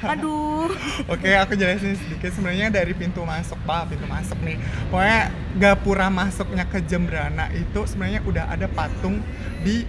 [0.07, 0.71] Aduh.
[1.11, 2.31] Oke, aku jelasin sedikit.
[2.31, 4.57] Sebenarnya dari pintu masuk, Pak, pintu masuk nih.
[4.87, 5.21] Pokoknya
[5.59, 9.19] gapura masuknya ke Jembrana itu sebenarnya udah ada patung
[9.67, 9.83] di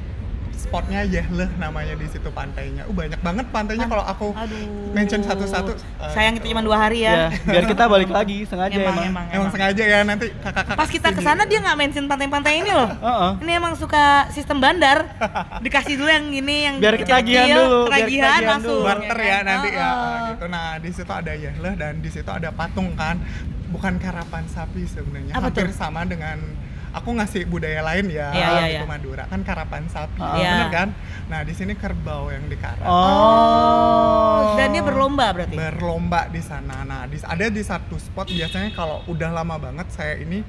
[0.63, 2.83] spotnya Yehleh namanya di situ pantainya.
[2.83, 4.91] Uh, banyak banget pantainya kalau aku Aduh.
[4.91, 5.75] mention satu-satu.
[5.75, 7.27] eh, Sayang itu cuma dua hari Ya, ya.
[7.43, 9.05] biar kita balik lagi sengaja Emang, emang.
[9.05, 12.71] emang, Emang sengaja ya nanti kakak-kakak Pas kita ke sana dia nggak mention pantai-pantai ini
[12.71, 12.87] loh.
[12.89, 13.31] Heeh.
[13.43, 15.03] Ini emang suka sistem bandar.
[15.59, 18.71] Dikasih dulu yang ini yang Biar kecil-kecil, ketagihan dulu, biar ketagihan langsung.
[18.73, 18.87] dulu.
[18.87, 19.43] barter ya kan?
[19.43, 20.19] nanti ya Heeh.
[20.29, 20.45] gitu.
[20.47, 23.19] Nah di situ ada Yehleh dan di situ ada patung kan,
[23.67, 25.33] bukan karapan sapi sebenarnya.
[25.33, 25.75] Hampir tuh?
[25.75, 26.39] sama dengan
[26.93, 28.89] aku ngasih budaya lain ya, Iya, iya, gitu iya.
[28.89, 30.37] Madura kan karapan sapi, Ah.
[30.37, 30.49] Iya.
[30.53, 30.89] bener kan?
[31.27, 32.85] Nah di sini kerbau yang dikarap.
[32.85, 34.53] Oh.
[34.55, 35.55] Dan dia berlomba berarti.
[35.57, 36.85] berlomba di sana.
[36.85, 40.45] Nah, di, ada di satu spot biasanya kalau udah lama banget saya ini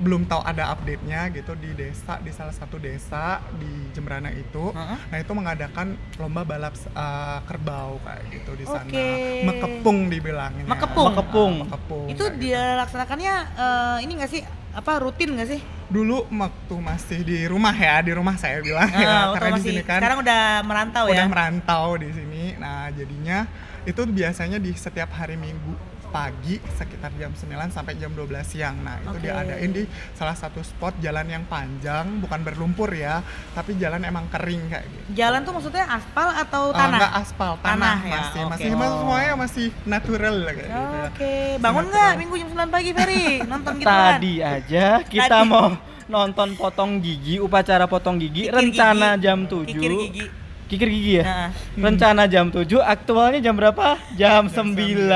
[0.00, 4.72] belum tahu ada update-nya gitu di desa di salah satu desa di Jembrana itu.
[4.72, 4.98] Heeh.
[5.12, 8.88] Nah, itu mengadakan lomba balap uh, kerbau kayak gitu di sana.
[8.88, 9.08] Oke.
[9.44, 10.64] Mekepung dibilangnya.
[10.64, 11.12] Mekepung.
[11.12, 11.52] Mekepung.
[11.52, 12.06] Ah, mekepung.
[12.08, 12.40] itu kayak gitu.
[12.40, 14.40] dia laksanakannya eh, ini nggak sih
[14.72, 15.60] apa rutin nggak sih?
[15.90, 19.14] Dulu waktu masih di rumah ya, di rumah saya bilang Ah, ya.
[19.28, 21.26] waktu Karena di sini kan sekarang udah merantau udah ya.
[21.26, 22.44] merantau di sini.
[22.56, 23.38] Nah, jadinya
[23.82, 25.74] itu biasanya di setiap hari Minggu
[26.10, 28.76] pagi sekitar jam 9 sampai jam 12 siang.
[28.76, 29.22] Nah, itu Oke.
[29.22, 34.66] diadain di salah satu spot jalan yang panjang, bukan berlumpur ya, tapi jalan emang kering
[34.66, 35.06] kayak gitu.
[35.16, 36.90] Jalan tuh maksudnya aspal atau Eh, tanah?
[36.92, 38.50] enggak aspal, tanah, Tanah ya, masih, oke.
[38.50, 40.98] masih masih semuanya masih natural lah kayak gitu.
[41.06, 44.12] Oke, bangun nggak minggu jam 9 pagi Ferry nonton gitu kan?
[44.12, 45.48] Tadi aja kita Tadi.
[45.48, 45.66] mau
[46.06, 49.22] nonton potong gigi, upacara potong gigi, Kikir rencana gigi.
[49.22, 49.62] jam 7.
[49.64, 50.24] Kikir gigi.
[50.70, 51.24] Kikir gigi ya?
[51.26, 51.50] Heeh.
[51.82, 53.98] Rencana jam 7, aktualnya jam berapa?
[54.14, 55.10] Jam, 9.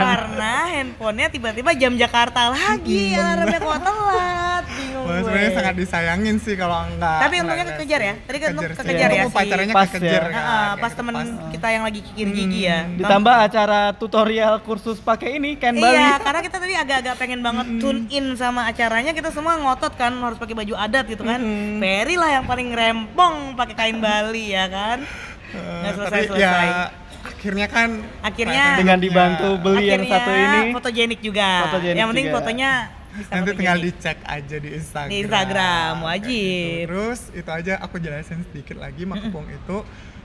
[0.00, 4.64] Karena handphonenya tiba-tiba jam Jakarta lagi, alarmnya kok telat,
[5.04, 7.18] Wah, sebenarnya sangat disayangin sih kalau enggak.
[7.20, 8.14] Tapi untungnya enggak kekejar ya?
[8.18, 10.20] Tadi kan untung Kekejar kekejar ya Untung pacarannya Pas kekejar ya.
[10.24, 10.32] kan.
[10.34, 11.28] Kayak pas gitu, temen pas.
[11.50, 12.78] kita yang lagi kikir gigi ya.
[12.90, 15.92] Ditambah acara tutorial kursus pakai ini Ken Bali.
[15.92, 20.12] Iya, karena kita tadi agak-agak pengen banget tune in sama acaranya, kita semua ngotot kan
[20.14, 21.40] harus pakai baju adat gitu kan.
[21.78, 24.98] Ferry lah yang paling rempong pakai kain Bali ya kan.
[25.46, 26.66] Eh, Nggak tapi selesai-selesai.
[26.66, 26.90] ya
[27.24, 27.88] akhirnya kan
[28.20, 30.60] Akhirnya- Dengan dibantu beli yang Akhirnya satu ini.
[30.72, 31.48] fotogenik juga.
[31.68, 32.34] Fotogenik yang penting juga.
[32.34, 32.70] fotonya
[33.14, 35.08] bisa nanti tinggal dicek aja di Instagram.
[35.08, 36.30] Di Instagram, Kayak wajib.
[36.30, 36.84] gitu.
[36.84, 39.76] Terus itu aja aku jelasin sedikit lagi makepung itu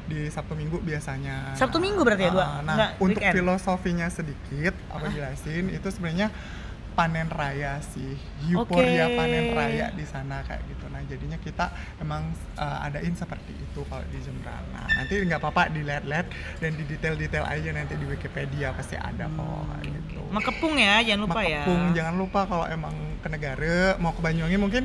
[0.05, 1.53] di Sabtu Minggu biasanya.
[1.53, 2.45] Sabtu Minggu berarti ya, dua?
[2.49, 3.35] Ah, Nah, untuk weekend?
[3.35, 6.33] filosofinya sedikit aku jelasin itu sebenarnya
[6.99, 8.19] panen raya sih.
[8.51, 9.15] Euforia Oke.
[9.15, 10.83] panen raya di sana kayak gitu.
[10.91, 11.71] Nah, jadinya kita
[12.03, 12.27] emang
[12.59, 14.83] uh, adain seperti itu kalau di Jembrana.
[14.83, 16.27] Nanti nggak apa-apa dilihat-lihat
[16.59, 20.21] dan di detail-detail aja nanti di Wikipedia pasti ada kok Hmm, kayak gitu.
[20.27, 21.63] Makepung ya, jangan lupa ya.
[21.63, 24.83] Makepung, jangan lupa kalau emang ke negara mau ke Banyuwangi mungkin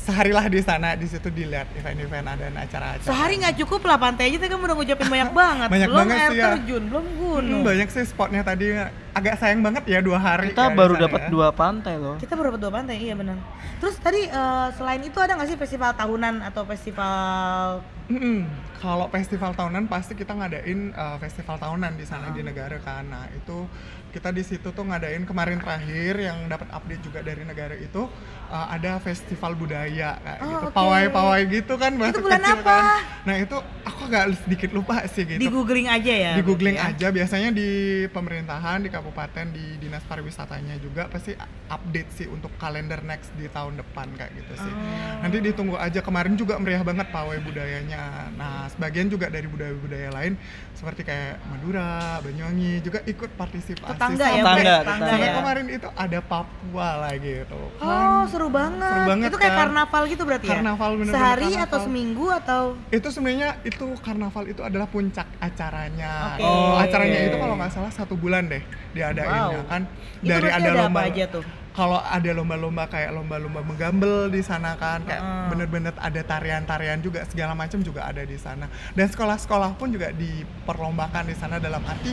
[0.00, 3.04] seharilah di sana di situ dilihat event-event ada acara-acara.
[3.04, 5.68] Sehari nggak cukup lah pantai aja tadi kamu udah ngucapin banyak banget.
[5.68, 6.44] Banyak belum banget air sih ya.
[6.48, 7.62] terjun, belum Hmm, gunung.
[7.62, 8.66] banyak sih spotnya tadi
[9.12, 10.50] agak sayang banget ya dua hari.
[10.50, 11.28] Kita ya baru dapat ya.
[11.28, 12.16] dua pantai loh.
[12.16, 13.36] Kita baru dapat dua pantai, iya benar.
[13.76, 18.38] Terus tadi eh, selain itu ada nggak sih festival tahunan atau festival Mm-mm.
[18.76, 22.32] Kalau festival tahunan pasti kita ngadain uh, festival tahunan di sana Ah.
[22.32, 23.04] di negara kan.
[23.04, 23.68] Nah itu
[24.10, 28.08] kita di situ tuh ngadain kemarin terakhir yang dapat update juga dari negara itu
[28.48, 30.74] uh, ada festival budaya kayak Oh, gitu, oke.
[30.74, 31.92] pawai-pawai gitu kan.
[31.94, 32.72] bahasa bulan kecil apa?
[32.72, 32.84] Kan.
[33.22, 35.38] Nah itu aku agak sedikit lupa sih gitu.
[35.38, 36.32] di googling aja ya?
[36.32, 36.88] di googling ya?
[36.88, 37.68] aja biasanya di
[38.08, 41.36] pemerintahan di kabupaten di dinas pariwisatanya juga pasti
[41.68, 45.20] update sih untuk kalender next di tahun depan kayak gitu sih Oh.
[45.20, 47.99] nanti ditunggu aja kemarin juga meriah banget pawai budayanya
[48.32, 50.34] nah sebagian juga dari budaya-budaya lain
[50.72, 51.88] seperti kayak Madura
[52.20, 55.34] Banyuwangi juga ikut partisipasi Tetangga ya, Tetangga, tetangga sampai ya.
[55.36, 58.80] kemarin itu ada Papua lagi gitu Oh, seru banget.
[58.86, 59.60] Seru banget, itu kayak kan?
[59.62, 60.52] karnaval gitu berarti ya?
[60.54, 61.66] Karnaval, bener-bener Sehari karnaval.
[61.66, 66.12] atau seminggu atau itu sebenarnya itu karnaval itu adalah puncak acaranya.
[66.34, 66.42] Oke.
[66.42, 67.28] Oh, acaranya Oke.
[67.28, 69.68] itu kalau nggak salah satu bulan deh diadainnya Wow.
[69.68, 69.82] kan.
[70.18, 71.44] Itu Dari berarti ada ada apa lomba aja tuh?
[71.80, 75.46] Kalau ada lomba-lomba kayak lomba-lomba menggambel di sana kan, kayak Heeh.
[75.48, 78.68] bener-bener ada tarian-tarian juga segala macam juga ada di sana.
[78.92, 82.12] Dan sekolah-sekolah pun juga diperlombakan di sana dalam arti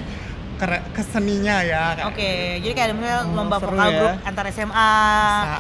[0.96, 2.00] keseninya ya.
[2.08, 4.00] Oke, jadi kayak misalnya Oh, lomba vokal ya.
[4.00, 4.92] grup antar SMA,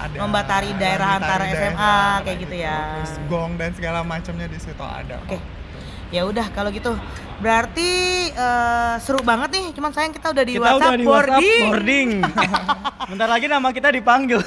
[0.07, 2.77] ada lomba tari daerah antar daerah, SMA kayak gitu ya.
[3.03, 5.19] Terus gong dan segala macamnya di situ ada.
[5.21, 5.35] Oke.
[5.35, 5.41] kok.
[6.11, 6.95] Ya udah kalau gitu.
[7.37, 7.89] Berarti
[8.33, 9.65] eh, seru banget nih.
[9.75, 11.35] Cuman sayang kita udah di kita WhatsApp udah di boarding.
[11.37, 12.09] WhatsApp boarding.
[13.13, 14.41] Bentar lagi nama kita dipanggil.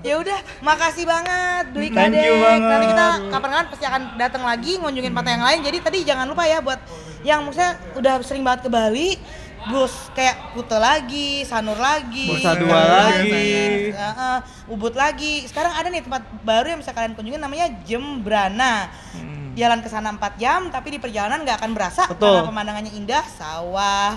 [0.00, 2.40] ya udah, makasih banget Dwi Thank Kadek.
[2.40, 2.70] banget.
[2.72, 5.60] Nanti kita kapan-kapan pasti akan datang lagi ngunjungin pantai yang lain.
[5.66, 6.80] Jadi tadi jangan lupa ya buat
[7.20, 9.20] yang maksudnya udah sering banget ke Bali,
[9.68, 13.92] Gus kayak Kute lagi, Sanur lagi, Bursa dua lagi.
[13.92, 14.36] Heeh,
[14.72, 15.44] Ubud lagi.
[15.44, 18.88] Sekarang ada nih tempat baru yang bisa kalian kunjungin namanya Jembrana.
[19.12, 19.39] Hmm.
[19.60, 22.40] Jalan ke sana 4 jam tapi di perjalanan nggak akan berasa Betul.
[22.40, 24.16] karena pemandangannya indah, sawah,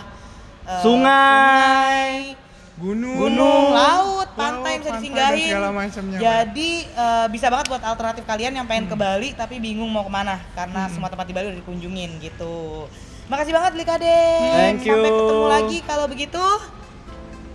[0.64, 2.40] eh, Sungai.
[2.74, 5.52] Gunung, gunung, laut, Laut, pantai yang bisa disinggahin.
[5.70, 10.02] macamnya, Jadi eh, bisa banget buat alternatif kalian yang pengen ke Bali tapi bingung mau
[10.02, 12.90] ke mana karena semua tempat di Bali udah dikunjungin gitu.
[13.30, 13.96] Makasih banget Lika.
[14.02, 14.98] Thank you.
[14.98, 16.44] Sampai ketemu lagi kalau begitu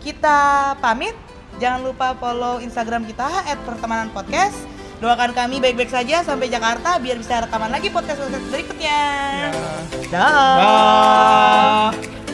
[0.07, 0.39] kita
[0.79, 1.17] pamit.
[1.59, 3.27] Jangan lupa follow Instagram kita
[3.67, 4.78] @pertemanan podcast.
[4.99, 9.01] Doakan kami baik-baik saja sampai Jakarta biar bisa rekaman lagi podcast-podcast berikutnya.
[9.31, 9.51] Ya.
[10.11, 10.59] Dah.
[10.59, 12.28] Dah.